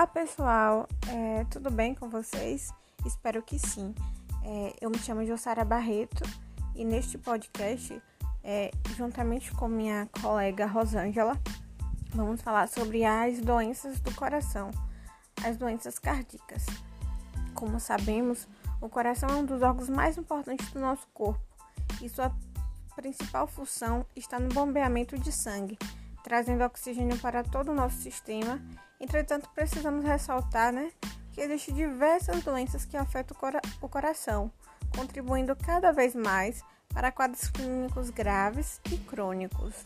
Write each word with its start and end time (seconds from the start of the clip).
Olá 0.00 0.06
pessoal, 0.06 0.88
é, 1.10 1.44
tudo 1.50 1.70
bem 1.70 1.94
com 1.94 2.08
vocês? 2.08 2.72
Espero 3.04 3.42
que 3.42 3.58
sim. 3.58 3.94
É, 4.42 4.74
eu 4.80 4.88
me 4.88 4.98
chamo 4.98 5.26
Jossara 5.26 5.62
Barreto 5.62 6.22
e 6.74 6.86
neste 6.86 7.18
podcast, 7.18 8.00
é, 8.42 8.70
juntamente 8.96 9.52
com 9.52 9.68
minha 9.68 10.08
colega 10.22 10.64
Rosângela, 10.64 11.38
vamos 12.14 12.40
falar 12.40 12.66
sobre 12.66 13.04
as 13.04 13.42
doenças 13.42 14.00
do 14.00 14.14
coração, 14.14 14.70
as 15.44 15.58
doenças 15.58 15.98
cardíacas. 15.98 16.64
Como 17.52 17.78
sabemos, 17.78 18.48
o 18.80 18.88
coração 18.88 19.28
é 19.28 19.34
um 19.34 19.44
dos 19.44 19.60
órgãos 19.60 19.90
mais 19.90 20.16
importantes 20.16 20.72
do 20.72 20.80
nosso 20.80 21.06
corpo 21.12 21.44
e 22.00 22.08
sua 22.08 22.34
principal 22.96 23.46
função 23.46 24.06
está 24.16 24.40
no 24.40 24.48
bombeamento 24.48 25.18
de 25.18 25.30
sangue, 25.30 25.78
trazendo 26.22 26.64
oxigênio 26.64 27.18
para 27.18 27.42
todo 27.42 27.70
o 27.70 27.74
nosso 27.74 27.96
sistema. 27.96 28.60
Entretanto, 29.00 29.48
precisamos 29.54 30.04
ressaltar 30.04 30.72
né, 30.72 30.90
que 31.32 31.40
existem 31.40 31.74
diversas 31.74 32.42
doenças 32.42 32.84
que 32.84 32.96
afetam 32.96 33.36
o, 33.36 33.40
cora 33.40 33.60
o 33.80 33.88
coração, 33.88 34.50
contribuindo 34.94 35.56
cada 35.56 35.92
vez 35.92 36.14
mais 36.14 36.62
para 36.92 37.12
quadros 37.12 37.48
clínicos 37.48 38.10
graves 38.10 38.80
e 38.90 38.98
crônicos. 38.98 39.84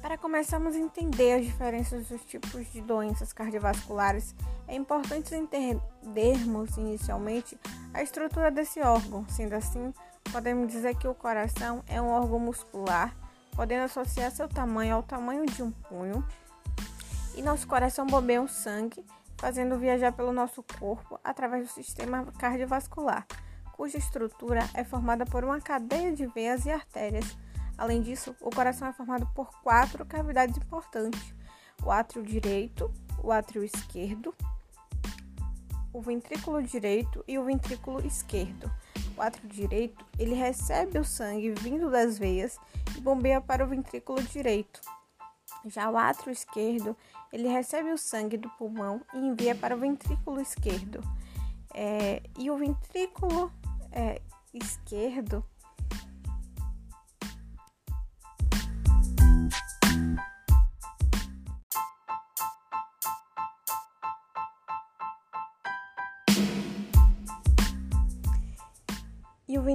Para 0.00 0.16
começarmos 0.16 0.76
a 0.76 0.78
entender 0.78 1.32
as 1.32 1.44
diferenças 1.44 2.06
dos 2.06 2.24
tipos 2.24 2.70
de 2.72 2.80
doenças 2.80 3.32
cardiovasculares, 3.32 4.36
é 4.68 4.76
importante 4.76 5.34
entendermos 5.34 6.76
inicialmente 6.76 7.58
a 7.92 8.02
estrutura 8.02 8.50
desse 8.50 8.80
órgão. 8.80 9.26
Sendo 9.28 9.54
assim, 9.54 9.92
podemos 10.30 10.70
dizer 10.70 10.94
que 10.96 11.08
o 11.08 11.14
coração 11.14 11.82
é 11.88 12.00
um 12.00 12.06
órgão 12.06 12.38
muscular, 12.38 13.16
podendo 13.56 13.84
associar 13.84 14.30
seu 14.30 14.48
tamanho 14.48 14.94
ao 14.94 15.02
tamanho 15.02 15.46
de 15.46 15.62
um 15.62 15.70
punho, 15.72 16.24
e 17.34 17.42
nosso 17.42 17.66
coração 17.66 18.06
bombeia 18.06 18.42
o 18.42 18.48
sangue, 18.48 19.04
fazendo 19.38 19.78
viajar 19.78 20.12
pelo 20.12 20.32
nosso 20.32 20.62
corpo 20.78 21.18
através 21.24 21.66
do 21.66 21.72
sistema 21.72 22.26
cardiovascular, 22.38 23.26
cuja 23.72 23.98
estrutura 23.98 24.60
é 24.74 24.84
formada 24.84 25.24
por 25.24 25.42
uma 25.42 25.60
cadeia 25.60 26.12
de 26.12 26.26
veias 26.26 26.64
e 26.64 26.70
artérias 26.70 27.36
Além 27.78 28.00
disso, 28.00 28.34
o 28.40 28.50
coração 28.50 28.88
é 28.88 28.92
formado 28.92 29.26
por 29.34 29.50
quatro 29.60 30.04
cavidades 30.06 30.56
importantes: 30.56 31.34
o 31.84 31.90
átrio 31.90 32.22
direito, 32.22 32.92
o 33.22 33.30
átrio 33.30 33.62
esquerdo, 33.62 34.34
o 35.92 36.00
ventrículo 36.00 36.62
direito 36.62 37.22
e 37.28 37.38
o 37.38 37.44
ventrículo 37.44 38.04
esquerdo. 38.06 38.70
O 39.16 39.22
átrio 39.22 39.48
direito, 39.48 40.04
ele 40.18 40.34
recebe 40.34 40.98
o 40.98 41.04
sangue 41.04 41.50
vindo 41.52 41.90
das 41.90 42.18
veias 42.18 42.58
e 42.96 43.00
bombeia 43.00 43.40
para 43.40 43.64
o 43.64 43.68
ventrículo 43.68 44.22
direito. 44.22 44.80
Já 45.64 45.90
o 45.90 45.96
átrio 45.96 46.30
esquerdo, 46.30 46.96
ele 47.32 47.48
recebe 47.48 47.90
o 47.92 47.98
sangue 47.98 48.36
do 48.36 48.50
pulmão 48.50 49.00
e 49.14 49.18
envia 49.18 49.54
para 49.54 49.74
o 49.74 49.78
ventrículo 49.78 50.40
esquerdo. 50.40 51.00
É, 51.74 52.22
e 52.38 52.50
o 52.50 52.56
ventrículo 52.56 53.50
é, 53.90 54.20
esquerdo, 54.52 55.44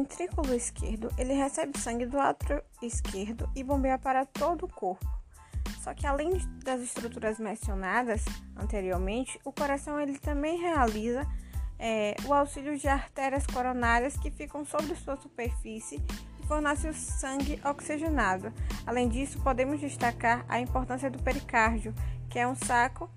ventrículo 0.02 0.54
esquerdo, 0.56 1.14
ele 1.16 1.34
recebe 1.34 1.78
sangue 1.78 2.08
do 2.08 2.20
átrio 2.20 2.64
esquerdo 2.82 3.48
e 3.56 3.64
bombeia 3.64 4.00
para 4.00 4.26
todo 4.26 4.66
o 4.66 4.74
corpo. 4.74 5.06
Só 5.80 5.94
que 5.94 6.08
além 6.08 6.32
das 6.64 6.82
estruturas 6.82 7.38
mencionadas 7.38 8.26
anteriormente, 8.56 9.40
o 9.46 9.52
coração 9.52 10.00
ele 10.00 10.18
também 10.18 10.60
realiza 10.60 11.28
é, 11.78 12.16
o 12.26 12.34
auxílio 12.34 12.78
de 12.78 12.88
artérias 12.88 13.46
coronárias 13.46 14.18
que 14.18 14.32
ficam 14.32 14.66
sobre 14.66 14.96
sua 14.96 15.16
superfície 15.18 16.02
e 16.40 16.48
fornecem 16.48 16.90
o 16.90 16.94
sangue 16.94 17.62
oxigenado. 17.64 18.52
Além 18.86 19.08
disso, 19.08 19.40
podemos 19.42 19.80
destacar 19.80 20.44
a 20.50 20.60
importância 20.60 21.12
do 21.12 21.22
pericárdio, 21.22 21.94
que 22.28 22.40
é 22.40 22.48
um 22.48 22.56
saco 22.56 23.10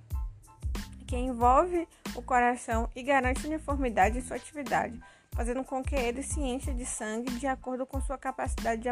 que 1.06 1.16
envolve 1.16 1.88
o 2.14 2.22
coração 2.22 2.90
e 2.94 3.02
garante 3.02 3.46
uniformidade 3.46 4.18
em 4.18 4.22
sua 4.22 4.36
atividade 4.36 5.00
fazendo 5.34 5.64
com 5.64 5.82
que 5.82 5.94
ele 5.94 6.22
se 6.22 6.40
encha 6.40 6.72
de 6.72 6.86
sangue 6.86 7.30
de 7.34 7.46
acordo 7.46 7.84
com 7.84 8.00
sua 8.00 8.16
capacidade 8.16 8.82
de 8.82 8.88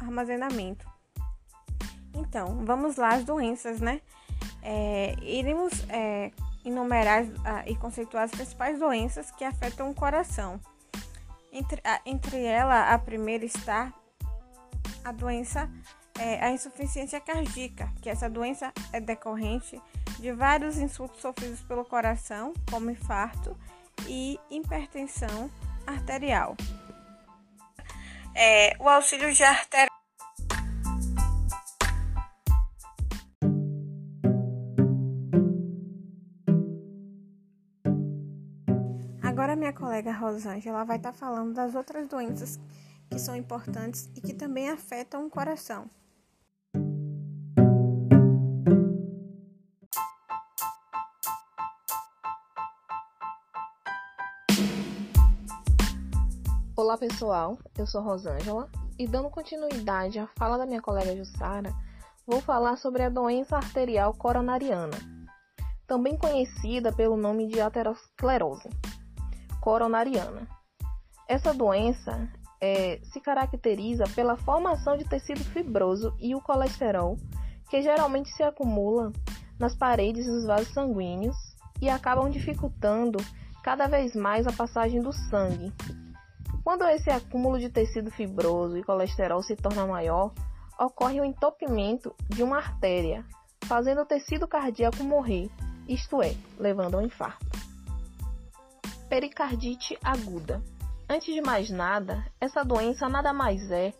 armazenamento. 0.00 0.86
Então, 2.14 2.64
vamos 2.64 2.96
lá 2.96 3.14
as 3.14 3.24
doenças, 3.24 3.80
né? 3.80 4.00
É, 4.62 5.14
iremos 5.22 5.72
é, 5.88 6.32
enumerar 6.64 7.24
e 7.66 7.76
conceituar 7.76 8.24
as 8.24 8.30
principais 8.30 8.78
doenças 8.78 9.30
que 9.30 9.44
afetam 9.44 9.90
o 9.90 9.94
coração. 9.94 10.60
Entre, 11.52 11.80
a, 11.84 12.00
entre 12.04 12.42
elas, 12.42 12.92
a 12.92 12.98
primeira 12.98 13.44
está 13.44 13.92
a 15.04 15.12
doença, 15.12 15.70
é, 16.18 16.44
a 16.44 16.50
insuficiência 16.50 17.20
cardíaca, 17.20 17.90
que 18.02 18.10
essa 18.10 18.28
doença 18.28 18.72
é 18.92 19.00
decorrente 19.00 19.80
de 20.18 20.32
vários 20.32 20.78
insultos 20.78 21.20
sofridos 21.20 21.60
pelo 21.62 21.84
coração, 21.84 22.52
como 22.70 22.90
infarto 22.90 23.56
e 24.08 24.38
hipertensão 24.50 25.50
arterial. 25.86 26.56
É, 28.34 28.76
o 28.78 28.88
auxílio 28.88 29.32
de 29.32 29.42
artéria. 29.42 29.90
Agora 39.22 39.54
minha 39.54 39.72
colega 39.72 40.12
Rosângela 40.12 40.84
vai 40.84 40.96
estar 40.96 41.12
falando 41.12 41.54
das 41.54 41.74
outras 41.74 42.08
doenças 42.08 42.58
que 43.10 43.18
são 43.18 43.36
importantes 43.36 44.10
e 44.16 44.20
que 44.20 44.34
também 44.34 44.70
afetam 44.70 45.26
o 45.26 45.30
coração. 45.30 45.88
Olá 56.86 56.96
pessoal, 56.96 57.58
eu 57.76 57.84
sou 57.84 58.00
Rosângela. 58.00 58.70
E 58.96 59.08
dando 59.08 59.28
continuidade 59.28 60.20
à 60.20 60.28
fala 60.38 60.56
da 60.56 60.64
minha 60.64 60.80
colega 60.80 61.16
Jussara, 61.16 61.74
vou 62.24 62.40
falar 62.40 62.76
sobre 62.76 63.02
a 63.02 63.08
doença 63.08 63.56
arterial 63.56 64.14
coronariana, 64.14 64.96
também 65.84 66.16
conhecida 66.16 66.92
pelo 66.92 67.16
nome 67.16 67.48
de 67.48 67.60
aterosclerose 67.60 68.70
coronariana. 69.60 70.46
Essa 71.28 71.52
doença 71.52 72.30
é, 72.60 73.00
se 73.02 73.20
caracteriza 73.20 74.04
pela 74.14 74.36
formação 74.36 74.96
de 74.96 75.02
tecido 75.08 75.42
fibroso 75.42 76.14
e 76.20 76.36
o 76.36 76.40
colesterol, 76.40 77.16
que 77.68 77.82
geralmente 77.82 78.28
se 78.28 78.44
acumula 78.44 79.10
nas 79.58 79.74
paredes 79.74 80.24
dos 80.24 80.46
vasos 80.46 80.72
sanguíneos 80.72 81.36
e 81.82 81.90
acabam 81.90 82.30
dificultando 82.30 83.18
cada 83.60 83.88
vez 83.88 84.14
mais 84.14 84.46
a 84.46 84.52
passagem 84.52 85.02
do 85.02 85.12
sangue 85.12 85.74
quando 86.66 86.82
esse 86.88 87.08
acúmulo 87.08 87.60
de 87.60 87.68
tecido 87.68 88.10
fibroso 88.10 88.76
e 88.76 88.82
colesterol 88.82 89.40
se 89.40 89.54
torna 89.54 89.86
maior, 89.86 90.32
ocorre 90.76 91.20
o 91.20 91.24
entopimento 91.24 92.12
de 92.28 92.42
uma 92.42 92.56
artéria, 92.56 93.24
fazendo 93.66 94.00
o 94.00 94.04
tecido 94.04 94.48
cardíaco 94.48 95.04
morrer, 95.04 95.48
isto 95.86 96.20
é, 96.20 96.34
levando 96.58 96.96
ao 96.96 97.02
infarto. 97.02 97.46
Pericardite 99.08 99.96
aguda. 100.02 100.60
Antes 101.08 101.32
de 101.32 101.40
mais 101.40 101.70
nada, 101.70 102.26
essa 102.40 102.64
doença 102.64 103.08
nada 103.08 103.32
mais 103.32 103.70
é 103.70 103.94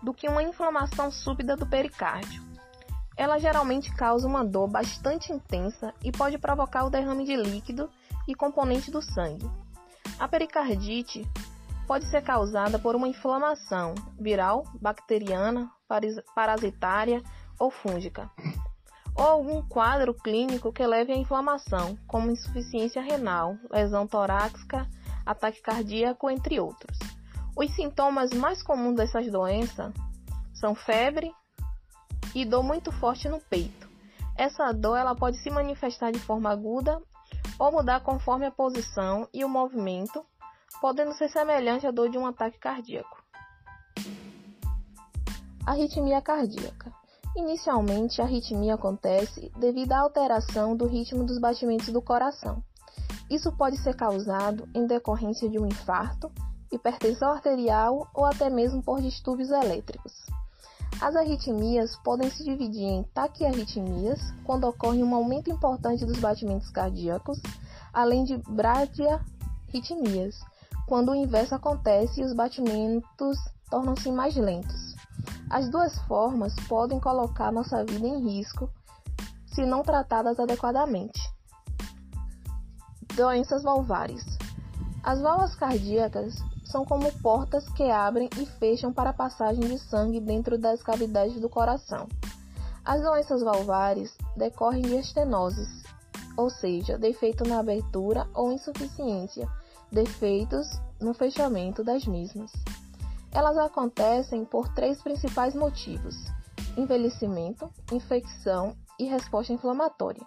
do 0.00 0.14
que 0.14 0.28
uma 0.28 0.44
inflamação 0.44 1.10
súbita 1.10 1.56
do 1.56 1.66
pericárdio. 1.66 2.40
Ela 3.16 3.40
geralmente 3.40 3.92
causa 3.96 4.28
uma 4.28 4.44
dor 4.44 4.68
bastante 4.68 5.32
intensa 5.32 5.92
e 6.04 6.12
pode 6.12 6.38
provocar 6.38 6.84
o 6.84 6.90
derrame 6.90 7.24
de 7.24 7.34
líquido 7.34 7.90
e 8.28 8.34
componente 8.36 8.92
do 8.92 9.02
sangue. 9.02 9.50
A 10.20 10.28
pericardite 10.28 11.28
pode 11.86 12.06
ser 12.06 12.22
causada 12.22 12.78
por 12.78 12.94
uma 12.94 13.08
inflamação 13.08 13.94
viral, 14.18 14.64
bacteriana, 14.80 15.70
parasitária 16.34 17.22
ou 17.58 17.70
fúngica, 17.70 18.30
ou 19.14 19.24
algum 19.24 19.62
quadro 19.62 20.14
clínico 20.14 20.72
que 20.72 20.86
leve 20.86 21.12
à 21.12 21.16
inflamação, 21.16 21.96
como 22.06 22.30
insuficiência 22.30 23.02
renal, 23.02 23.56
lesão 23.70 24.06
torácica, 24.06 24.88
ataque 25.24 25.60
cardíaco, 25.60 26.30
entre 26.30 26.58
outros. 26.58 26.98
Os 27.56 27.74
sintomas 27.74 28.30
mais 28.32 28.62
comuns 28.62 28.96
dessas 28.96 29.30
doenças 29.30 29.92
são 30.54 30.74
febre 30.74 31.30
e 32.34 32.44
dor 32.44 32.62
muito 32.62 32.90
forte 32.92 33.28
no 33.28 33.40
peito. 33.40 33.90
Essa 34.36 34.72
dor 34.72 34.96
ela 34.96 35.14
pode 35.14 35.36
se 35.38 35.50
manifestar 35.50 36.10
de 36.10 36.18
forma 36.18 36.50
aguda 36.50 37.00
ou 37.58 37.70
mudar 37.70 38.00
conforme 38.00 38.46
a 38.46 38.50
posição 38.50 39.28
e 39.32 39.44
o 39.44 39.48
movimento 39.48 40.24
podendo 40.80 41.12
ser 41.14 41.28
semelhante 41.28 41.86
à 41.86 41.90
dor 41.90 42.08
de 42.08 42.18
um 42.18 42.26
ataque 42.26 42.58
cardíaco. 42.58 43.22
Arritmia 45.66 46.20
cardíaca. 46.20 46.92
Inicialmente, 47.34 48.20
a 48.20 48.24
arritmia 48.24 48.74
acontece 48.74 49.50
devido 49.56 49.92
à 49.92 50.00
alteração 50.00 50.76
do 50.76 50.86
ritmo 50.86 51.24
dos 51.24 51.38
batimentos 51.38 51.88
do 51.88 52.02
coração. 52.02 52.62
Isso 53.30 53.50
pode 53.52 53.78
ser 53.78 53.96
causado 53.96 54.68
em 54.74 54.86
decorrência 54.86 55.48
de 55.48 55.58
um 55.58 55.66
infarto, 55.66 56.30
hipertensão 56.70 57.30
arterial 57.30 58.06
ou 58.12 58.26
até 58.26 58.50
mesmo 58.50 58.82
por 58.82 59.00
distúrbios 59.00 59.50
elétricos. 59.50 60.12
As 61.00 61.16
arritmias 61.16 61.96
podem 61.96 62.28
se 62.30 62.44
dividir 62.44 62.84
em 62.84 63.02
taquiarritmias, 63.02 64.20
quando 64.44 64.64
ocorre 64.64 65.02
um 65.02 65.14
aumento 65.14 65.50
importante 65.50 66.04
dos 66.04 66.18
batimentos 66.18 66.68
cardíacos, 66.70 67.40
além 67.92 68.24
de 68.24 68.36
bradiarritmias, 68.36 70.44
quando 70.92 71.12
o 71.12 71.14
inverso 71.14 71.54
acontece 71.54 72.20
e 72.20 72.22
os 72.22 72.34
batimentos 72.34 73.38
tornam-se 73.70 74.12
mais 74.12 74.36
lentos. 74.36 74.94
As 75.48 75.70
duas 75.70 75.98
formas 76.00 76.54
podem 76.68 77.00
colocar 77.00 77.50
nossa 77.50 77.82
vida 77.82 78.06
em 78.06 78.20
risco 78.28 78.68
se 79.46 79.64
não 79.64 79.82
tratadas 79.82 80.38
adequadamente. 80.38 81.18
Doenças 83.16 83.62
valvares. 83.62 84.22
As 85.02 85.18
válvulas 85.22 85.54
cardíacas 85.54 86.34
são 86.62 86.84
como 86.84 87.10
portas 87.22 87.66
que 87.70 87.84
abrem 87.84 88.28
e 88.38 88.44
fecham 88.44 88.92
para 88.92 89.08
a 89.08 89.14
passagem 89.14 89.62
de 89.62 89.78
sangue 89.78 90.20
dentro 90.20 90.58
das 90.58 90.82
cavidades 90.82 91.40
do 91.40 91.48
coração. 91.48 92.06
As 92.84 93.00
doenças 93.00 93.42
valvares 93.42 94.14
decorrem 94.36 94.82
de 94.82 94.96
estenoses, 94.96 95.70
ou 96.36 96.50
seja, 96.50 96.98
defeito 96.98 97.48
na 97.48 97.60
abertura 97.60 98.28
ou 98.34 98.52
insuficiência, 98.52 99.48
defeitos 99.92 100.66
no 100.98 101.12
fechamento 101.12 101.84
das 101.84 102.06
mesmas. 102.06 102.50
Elas 103.30 103.58
acontecem 103.58 104.44
por 104.44 104.68
três 104.74 105.00
principais 105.02 105.54
motivos: 105.54 106.16
envelhecimento, 106.76 107.70
infecção 107.92 108.74
e 108.98 109.04
resposta 109.04 109.52
inflamatória. 109.52 110.26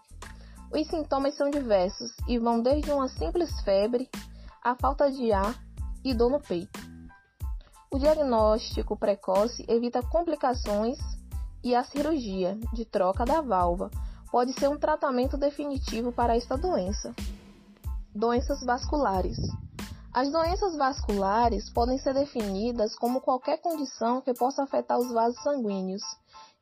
Os 0.72 0.88
sintomas 0.88 1.36
são 1.36 1.50
diversos 1.50 2.12
e 2.28 2.38
vão 2.38 2.62
desde 2.62 2.92
uma 2.92 3.08
simples 3.08 3.50
febre, 3.62 4.10
a 4.64 4.76
falta 4.76 5.12
de 5.12 5.32
ar 5.32 5.56
e 6.04 6.14
dor 6.14 6.30
no 6.30 6.40
peito. 6.40 6.80
O 7.92 7.98
diagnóstico 7.98 8.98
precoce 8.98 9.66
evita 9.68 10.04
complicações 10.04 11.00
e 11.64 11.74
a 11.74 11.84
cirurgia 11.84 12.58
de 12.74 12.86
troca 12.86 13.26
da 13.26 13.42
válvula 13.42 13.90
pode 14.32 14.54
ser 14.54 14.68
um 14.68 14.78
tratamento 14.78 15.38
definitivo 15.38 16.12
para 16.12 16.36
esta 16.36 16.58
doença. 16.58 17.16
Doenças 18.16 18.64
vasculares. 18.64 19.38
As 20.14 20.32
doenças 20.32 20.74
vasculares 20.78 21.70
podem 21.70 21.98
ser 21.98 22.14
definidas 22.14 22.96
como 22.96 23.20
qualquer 23.20 23.58
condição 23.58 24.22
que 24.22 24.34
possa 24.34 24.64
afetar 24.64 24.98
os 24.98 25.12
vasos 25.12 25.44
sanguíneos 25.44 26.02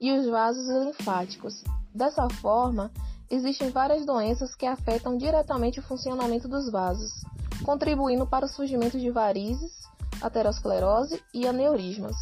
e 0.02 0.12
os 0.12 0.28
vasos 0.28 0.68
linfáticos. 0.68 1.64
Dessa 1.94 2.28
forma, 2.42 2.92
existem 3.30 3.70
várias 3.70 4.04
doenças 4.04 4.56
que 4.56 4.66
afetam 4.66 5.16
diretamente 5.16 5.80
o 5.80 5.84
funcionamento 5.84 6.48
dos 6.48 6.72
vasos, 6.72 7.12
contribuindo 7.64 8.26
para 8.26 8.46
o 8.46 8.50
surgimento 8.50 9.00
de 9.00 9.12
varizes, 9.12 9.84
aterosclerose 10.24 11.22
e 11.36 11.48
aneurismas. 11.48 12.16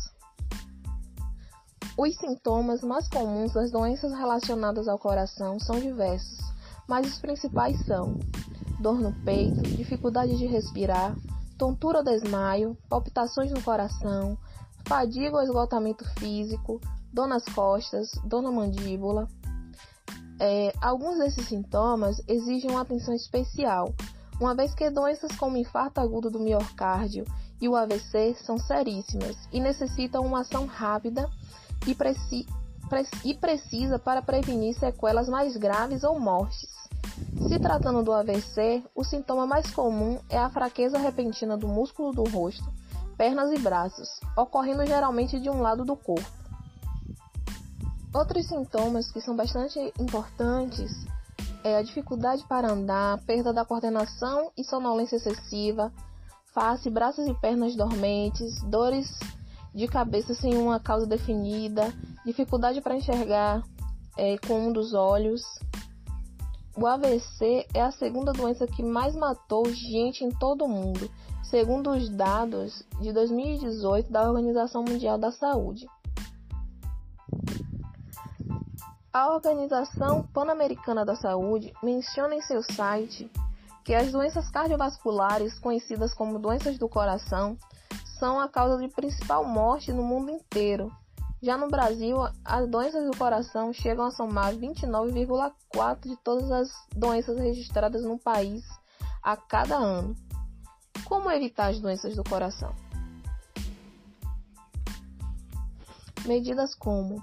Os 1.97 2.17
sintomas 2.17 2.81
mais 2.81 3.07
comuns 3.07 3.53
das 3.53 3.71
doenças 3.71 4.11
relacionadas 4.11 4.89
ao 4.89 4.99
coração 4.99 5.57
são 5.57 5.79
diversos, 5.79 6.39
mas 6.85 7.07
os 7.07 7.17
principais 7.19 7.79
são 7.85 8.19
dor 8.81 8.99
no 8.99 9.13
peito, 9.23 9.61
dificuldade 9.61 10.35
de 10.37 10.45
respirar, 10.45 11.15
tontura 11.57 11.99
ou 11.99 12.03
desmaio, 12.03 12.75
palpitações 12.89 13.51
no 13.51 13.61
coração, 13.61 14.37
fadiga 14.87 15.37
ou 15.37 15.43
esgotamento 15.43 16.03
físico, 16.19 16.81
dor 17.13 17.27
nas 17.27 17.45
costas, 17.45 18.11
dor 18.25 18.41
na 18.41 18.51
mandíbula. 18.51 19.27
É, 20.39 20.73
alguns 20.81 21.19
desses 21.19 21.47
sintomas 21.47 22.19
exigem 22.27 22.71
uma 22.71 22.81
atenção 22.81 23.13
especial, 23.13 23.93
uma 24.39 24.55
vez 24.55 24.73
que 24.73 24.89
doenças 24.89 25.31
como 25.37 25.55
infarto 25.55 26.01
agudo 26.01 26.31
do 26.31 26.39
miocárdio 26.39 27.25
e 27.61 27.69
o 27.69 27.75
AVC 27.75 28.35
são 28.43 28.57
seríssimas 28.57 29.37
e 29.53 29.59
necessitam 29.59 30.25
uma 30.25 30.41
ação 30.41 30.65
rápida 30.65 31.29
e, 31.85 31.93
preci 31.93 32.47
e 33.23 33.35
precisa 33.35 33.99
para 33.99 34.21
prevenir 34.21 34.73
sequelas 34.73 35.29
mais 35.29 35.55
graves 35.55 36.03
ou 36.03 36.19
mortes. 36.19 36.80
Se 37.47 37.59
tratando 37.59 38.03
do 38.03 38.13
AVC, 38.13 38.83
o 38.95 39.03
sintoma 39.03 39.45
mais 39.45 39.71
comum 39.71 40.19
é 40.29 40.37
a 40.37 40.49
fraqueza 40.49 40.97
repentina 40.97 41.57
do 41.57 41.67
músculo 41.67 42.11
do 42.11 42.23
rosto, 42.23 42.63
pernas 43.17 43.51
e 43.51 43.59
braços, 43.59 44.09
ocorrendo 44.37 44.85
geralmente 44.85 45.39
de 45.39 45.49
um 45.49 45.61
lado 45.61 45.83
do 45.83 45.95
corpo. 45.95 46.29
Outros 48.13 48.47
sintomas 48.47 49.11
que 49.11 49.21
são 49.21 49.35
bastante 49.35 49.79
importantes 49.99 51.05
é 51.63 51.77
a 51.77 51.81
dificuldade 51.81 52.43
para 52.47 52.71
andar, 52.71 53.19
perda 53.25 53.53
da 53.53 53.63
coordenação 53.63 54.51
e 54.57 54.63
sonolência 54.63 55.15
excessiva, 55.15 55.91
face, 56.53 56.89
braços 56.89 57.27
e 57.27 57.33
pernas 57.33 57.75
dormentes, 57.75 58.61
dores 58.63 59.07
de 59.73 59.87
cabeça 59.87 60.33
sem 60.33 60.57
uma 60.57 60.79
causa 60.79 61.05
definida, 61.05 61.93
dificuldade 62.25 62.81
para 62.81 62.95
enxergar 62.95 63.63
é, 64.17 64.37
com 64.39 64.67
um 64.67 64.73
dos 64.73 64.93
olhos. 64.93 65.43
O 66.75 66.87
AVC 66.87 67.67
é 67.73 67.81
a 67.81 67.91
segunda 67.91 68.31
doença 68.31 68.65
que 68.65 68.81
mais 68.81 69.13
matou 69.13 69.65
gente 69.73 70.23
em 70.23 70.29
todo 70.29 70.63
o 70.63 70.69
mundo, 70.69 71.11
segundo 71.43 71.91
os 71.91 72.09
dados 72.09 72.81
de 73.01 73.11
2018 73.11 74.09
da 74.09 74.23
Organização 74.23 74.81
Mundial 74.81 75.17
da 75.17 75.31
Saúde. 75.31 75.85
A 79.11 79.33
Organização 79.33 80.23
Pan-Americana 80.33 81.03
da 81.03 81.15
Saúde 81.15 81.73
menciona 81.83 82.35
em 82.35 82.41
seu 82.41 82.63
site 82.63 83.29
que 83.83 83.93
as 83.93 84.09
doenças 84.09 84.49
cardiovasculares, 84.49 85.59
conhecidas 85.59 86.13
como 86.13 86.39
doenças 86.39 86.77
do 86.77 86.87
coração, 86.87 87.57
são 88.17 88.39
a 88.39 88.47
causa 88.47 88.77
de 88.77 88.87
principal 88.87 89.43
morte 89.43 89.91
no 89.91 90.03
mundo 90.03 90.31
inteiro. 90.31 90.89
Já 91.41 91.57
no 91.57 91.67
Brasil, 91.67 92.17
as 92.45 92.69
doenças 92.69 93.03
do 93.09 93.17
coração 93.17 93.73
chegam 93.73 94.05
a 94.05 94.11
somar 94.11 94.53
29,4% 94.53 96.01
de 96.07 96.15
todas 96.17 96.51
as 96.51 96.69
doenças 96.95 97.37
registradas 97.39 98.03
no 98.03 98.19
país 98.19 98.63
a 99.23 99.35
cada 99.35 99.75
ano. 99.75 100.15
Como 101.05 101.31
evitar 101.31 101.71
as 101.71 101.79
doenças 101.79 102.15
do 102.15 102.23
coração? 102.23 102.75
Medidas 106.25 106.75
como 106.75 107.21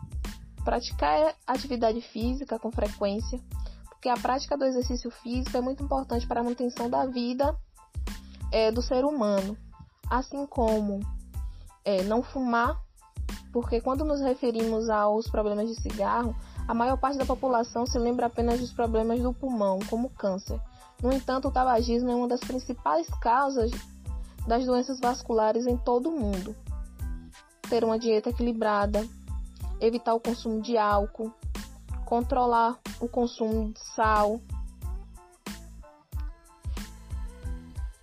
Praticar 0.64 1.34
atividade 1.46 2.00
física 2.02 2.58
com 2.58 2.70
frequência, 2.70 3.40
porque 3.88 4.08
a 4.08 4.14
prática 4.14 4.54
do 4.54 4.66
exercício 4.66 5.10
físico 5.10 5.56
é 5.56 5.62
muito 5.62 5.82
importante 5.82 6.26
para 6.26 6.40
a 6.40 6.44
manutenção 6.44 6.90
da 6.90 7.06
vida 7.06 7.56
é, 8.52 8.70
do 8.70 8.82
ser 8.82 9.04
humano, 9.04 9.56
assim 10.10 10.44
como 10.44 11.00
é, 11.84 12.02
não 12.02 12.22
fumar, 12.22 12.78
porque 13.52 13.80
quando 13.80 14.04
nos 14.04 14.20
referimos 14.20 14.88
aos 14.90 15.28
problemas 15.28 15.68
de 15.68 15.80
cigarro, 15.80 16.34
a 16.66 16.74
maior 16.74 16.98
parte 16.98 17.18
da 17.18 17.24
população 17.24 17.86
se 17.86 17.98
lembra 17.98 18.26
apenas 18.26 18.60
dos 18.60 18.72
problemas 18.72 19.20
do 19.20 19.32
pulmão, 19.32 19.78
como 19.88 20.10
câncer. 20.10 20.60
No 21.02 21.12
entanto, 21.12 21.48
o 21.48 21.50
tabagismo 21.50 22.10
é 22.10 22.14
uma 22.14 22.28
das 22.28 22.40
principais 22.40 23.08
causas 23.20 23.70
das 24.46 24.66
doenças 24.66 25.00
vasculares 25.00 25.66
em 25.66 25.76
todo 25.76 26.08
o 26.08 26.18
mundo. 26.18 26.54
Ter 27.68 27.84
uma 27.84 27.98
dieta 27.98 28.30
equilibrada, 28.30 29.06
evitar 29.80 30.14
o 30.14 30.20
consumo 30.20 30.60
de 30.60 30.76
álcool, 30.76 31.32
controlar 32.04 32.78
o 33.00 33.08
consumo 33.08 33.72
de 33.72 33.80
sal. 33.94 34.40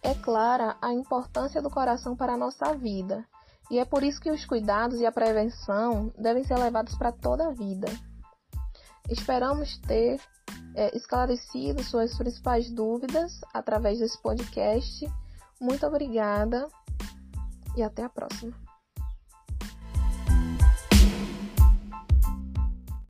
É 0.02 0.14
clara 0.14 0.78
a 0.82 0.94
importância 0.94 1.62
do 1.62 1.70
coração 1.70 2.16
para 2.16 2.34
a 2.34 2.38
nossa 2.38 2.74
vida, 2.75 3.25
e 3.69 3.79
é 3.79 3.86
por 3.86 4.03
isso 4.03 4.22
que 4.22 4.31
os 4.31 4.45
cuidados 4.45 5.00
e 5.00 5.05
a 5.05 5.12
prevenção 5.12 6.13
devem 6.17 6.43
ser 6.43 6.57
levados 6.57 6.95
para 6.95 7.12
toda 7.12 7.48
a 7.48 7.51
vida. 7.51 7.88
Esperamos 9.10 9.77
ter 9.79 10.19
é, 10.75 10.95
esclarecido 10.95 11.84
suas 11.84 12.15
principais 12.17 12.69
dúvidas 12.69 13.41
através 13.53 14.00
desse 14.00 14.22
podcast. 14.22 15.12
Muito 15.60 15.86
obrigada 15.86 16.67
e 17.75 17.84
até 17.84 18.03
a 18.03 18.10
próxima. 18.10 18.64